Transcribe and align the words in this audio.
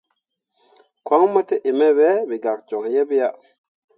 Koŋ 1.07 1.21
mo 1.33 1.41
te 1.47 1.55
in 1.69 1.75
me 1.79 1.89
be, 1.97 2.09
me 2.27 2.35
gak 2.43 2.59
joŋ 2.69 2.83
yeḅ 2.93 3.05
ki 3.09 3.15
ya. 3.21 3.29